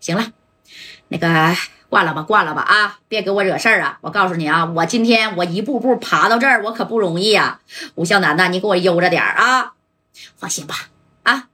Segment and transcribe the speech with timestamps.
[0.00, 0.26] 行了，
[1.08, 1.54] 那个
[1.88, 2.98] 挂了吧，挂了吧啊！
[3.08, 3.98] 别给我惹事儿啊！
[4.00, 7.60] 我告诉你啊，我今天我一步步爬到这儿，我可不容易啊。
[7.96, 9.74] 吴向南呐，你给我悠着点儿啊！
[10.36, 10.74] 放心吧，
[11.24, 11.48] 啊，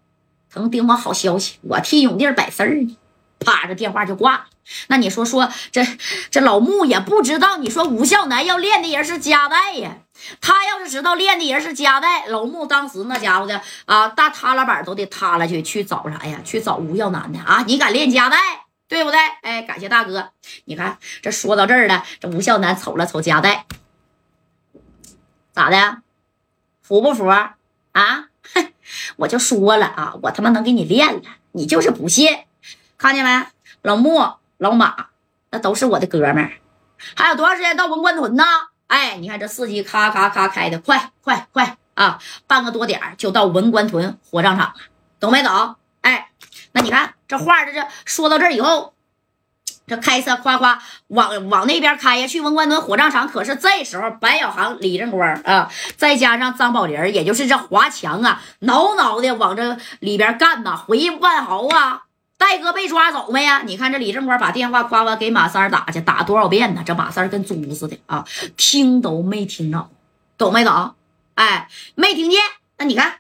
[0.51, 2.97] 腾盯我好消息，我替永弟摆事儿呢。
[3.39, 4.47] 啪，这电话就挂。
[4.89, 5.83] 那你说说，这
[6.31, 9.99] 这老穆也不知道，你说吴笑南要练的人是加代呀？
[10.41, 16.41] 他要是知道练的人是加代，老穆当时那家伙的啊，大塌拉板都得塌了去，去找啥呀？
[16.45, 17.65] 去找吴笑南的啊？
[17.67, 18.37] 你敢练加代，
[18.89, 19.19] 对不对？
[19.43, 20.31] 哎，感谢大哥。
[20.67, 23.65] 你看这说到这儿了，这吴笑南瞅了瞅加代，
[25.53, 26.03] 咋的？
[26.83, 27.55] 服不服啊？
[28.55, 28.73] 哼，
[29.17, 32.41] 我就说了啊，我他妈能给你练了，你就是不信。
[32.99, 33.47] 看见没？
[33.83, 35.07] 老莫、老马，
[35.53, 36.53] 那都是我的哥们儿。
[37.15, 38.45] 还有多长时间到文官屯呢？
[38.89, 42.19] 哎，你看这司机咔咔咔开的，快快快啊！
[42.49, 44.75] 半个多点就到文官屯火葬场了，
[45.21, 45.77] 懂没懂？
[46.01, 46.31] 哎，
[46.73, 48.95] 那你看这话，这这说到这儿以后，
[49.87, 53.29] 这开车夸夸往往那边开呀，去文官屯火葬场。
[53.29, 62.07] 可是这时候，白小航、李正光啊，再加上张宝林，也就是这华强啊，挠挠的往这里边干呐，回万豪啊。
[62.39, 63.63] 戴哥被抓走没呀？
[63.67, 66.83] 你看这李正光把电话夸夸给马三打去，打多少遍呢？
[66.87, 68.25] 这马三跟猪似的啊，
[68.57, 69.91] 听都没听着，
[70.39, 70.95] 懂没懂？
[71.35, 72.41] 哎，没听见。
[72.79, 73.19] 那你看，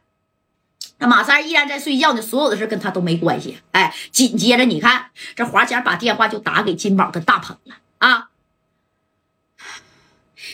[0.98, 3.60] 那马三依然在睡觉呢，所有的事跟他都没关系。
[3.72, 8.30] 哎，紧接着你看，这华强把电话就打给金宝跟大鹏了啊。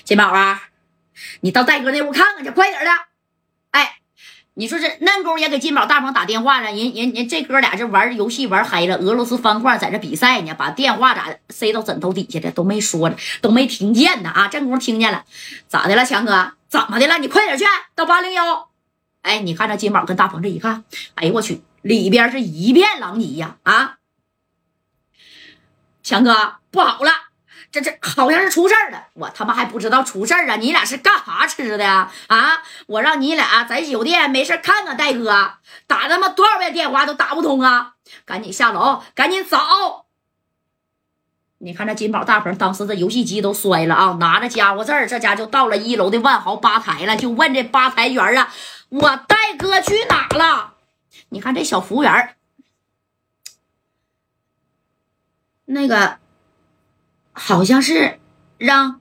[0.04, 0.62] 金宝啊，
[1.42, 2.90] 你到戴哥那屋看看去，快点的。
[3.70, 3.98] 哎
[4.56, 14.46] 你说这嫩沟也给金宝大鹏打电话了，人人人这哥俩这玩游戏玩嗨了，俄罗斯方块在这比赛呢，把电话咋塞到枕头底下的都没说了，都没听见呢啊！
[14.46, 15.24] 正宫听见了，
[15.66, 16.52] 咋的了，强哥？
[16.68, 17.18] 怎么的了？
[17.18, 17.64] 你快点去
[17.96, 18.70] 到八零幺。
[19.22, 20.84] 哎，你看这金宝跟大鹏这一看，
[21.16, 23.56] 哎呦我去，里边是一片狼藉呀！
[23.64, 23.96] 啊，
[26.04, 27.10] 强哥不好了。
[27.74, 30.54] 这这好像是出事儿了，我他妈还不知道出事儿啊！
[30.54, 31.84] 你俩是干啥吃的？
[32.28, 32.62] 啊！
[32.86, 35.54] 我让你俩在酒店没事看看戴哥，
[35.88, 37.94] 打他妈多少遍电话都打不通啊！
[38.24, 39.58] 赶紧下楼，赶紧走！
[41.58, 44.16] 你看这金宝大鹏当时这游戏机都摔了啊！
[44.20, 48.52] 拿着家伙事儿，这家就到了一楼的万豪吧台了，就问这吧台员啊
[48.90, 50.74] ：“我戴哥去哪了？”
[51.30, 52.36] 你看这小服务员
[55.64, 56.20] 那个。
[57.34, 58.18] 好像是
[58.56, 59.00] 让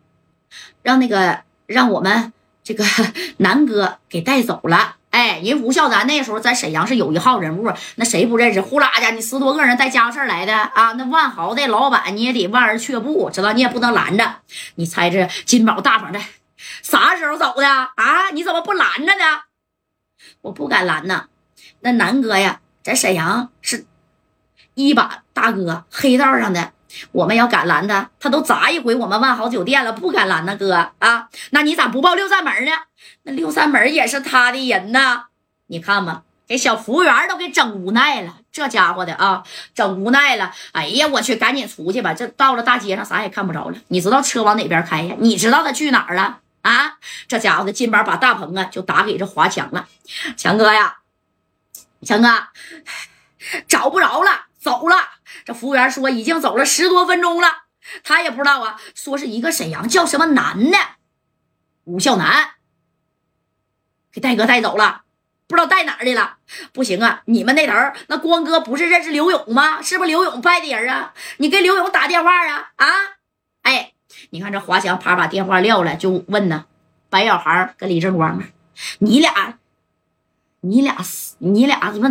[0.81, 2.33] 让那个让我们
[2.63, 2.83] 这个
[3.37, 4.97] 南哥给带走了。
[5.11, 8.59] 哎，人吴孝南那时候在沈阳是有一号人物，那谁不认识？
[8.59, 10.93] 呼啦家你十多个人带家伙事来的啊！
[10.93, 13.53] 那万豪的老板你也得望而却步，知道？
[13.53, 14.37] 你也不能拦着。
[14.73, 16.19] 你猜这金宝大方的
[16.81, 18.31] 啥时候走的啊？
[18.33, 19.41] 你怎么不拦着呢？
[20.41, 21.27] 我不敢拦呐。
[21.81, 23.85] 那南哥呀，在沈阳是
[24.73, 26.71] 一把大哥，黑道上的。
[27.11, 31.27] 我们要敢拦他，他都砸一回我们万豪酒店了，不敢拦呢哥啊！
[31.51, 32.71] 那你咋不报六扇门呢？
[33.23, 35.25] 那六扇门也是他的人呐！
[35.67, 39.43] 你看吧，给小服务员都给整无奈了，这家伙的啊，
[39.73, 40.51] 整无奈了！
[40.73, 42.13] 哎呀，我去，赶紧出去吧！
[42.13, 43.77] 这到了大街上，啥也看不着了。
[43.87, 45.15] 你知道车往哪边开呀？
[45.19, 46.97] 你知道他去哪儿了啊？
[47.27, 49.87] 这家伙的金宝把大鹏啊就打给这华强了，
[50.37, 50.97] 强哥呀，
[52.03, 52.29] 强哥
[53.67, 54.95] 找不着了，走了。
[55.45, 57.47] 这服务员说已经走了十多分钟了，
[58.03, 58.79] 他也不知道啊。
[58.93, 60.77] 说是一个沈阳叫什么男的
[61.85, 62.51] 吴孝南，
[64.11, 65.03] 给戴哥带走了，
[65.47, 66.37] 不知道带哪儿去了。
[66.71, 67.73] 不行啊，你们那头
[68.07, 69.81] 那光哥不是认识刘勇吗？
[69.81, 71.13] 是不是刘勇派的人啊？
[71.37, 72.87] 你给刘勇打电话啊啊！
[73.63, 73.93] 哎，
[74.29, 76.65] 你看这华强啪把电话撂了，就问呢，
[77.09, 78.41] 白小孩跟李正光，
[78.99, 79.57] 你俩，
[80.61, 80.97] 你俩，
[81.39, 82.09] 你俩怎么？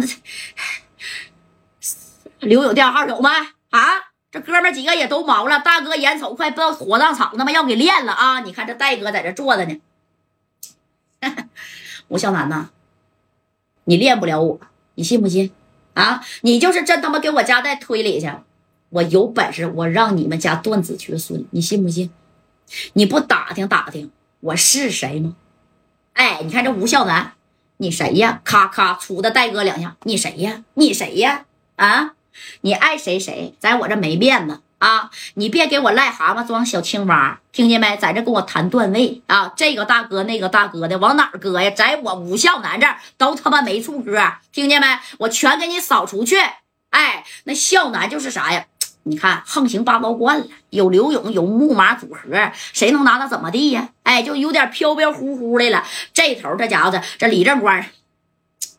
[2.42, 3.30] 刘勇电话号有吗？
[3.70, 3.80] 啊，
[4.30, 5.60] 这哥们几个也都毛了。
[5.60, 8.40] 大哥眼瞅快到火葬场，他妈要给练了啊！
[8.40, 9.80] 你看这戴哥在这坐着呢。
[12.08, 12.70] 吴笑南呐，
[13.84, 14.60] 你练不了我，
[14.96, 15.52] 你信不信？
[15.94, 18.28] 啊，你就是真他妈给我家带推理去，
[18.90, 22.10] 我有本事我让你们家断子绝孙，你信不信？
[22.94, 25.36] 你不打听打听我是谁吗？
[26.14, 27.34] 哎，你看这吴笑南，
[27.76, 28.40] 你谁呀？
[28.42, 30.64] 咔咔杵的戴哥两下，你谁呀？
[30.74, 31.44] 你谁呀？
[31.76, 32.14] 啊？
[32.62, 35.10] 你爱谁谁，在我这没面子啊！
[35.34, 37.96] 你别给我癞蛤蟆装小青蛙，听见没？
[37.96, 39.52] 在这跟我谈段位啊！
[39.56, 41.70] 这个大哥那个大哥的往哪儿搁呀？
[41.70, 44.20] 在我吴孝南这儿都他妈没处搁，
[44.52, 44.86] 听见没？
[45.18, 46.36] 我全给你扫出去！
[46.90, 48.66] 哎，那孝南就是啥呀？
[49.04, 53.88] 你看横行八道惯了，有刘勇，有木马组合，谁能拿他怎么地呀？
[54.02, 55.84] 哎，就有点飘飘忽忽的了。
[56.12, 57.84] 这头这家伙子，这李正光，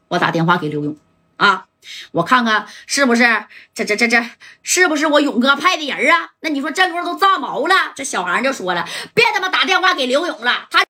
[0.10, 0.96] 我打电话给刘勇
[1.38, 1.66] 啊。
[2.12, 3.24] 我看看是不是
[3.74, 4.24] 这这这这
[4.62, 6.30] 是不是我勇哥派的人啊？
[6.42, 10.84] 那你说这功夫都炸毛了，这小韩就说了，别他妈打电话给刘勇了，他。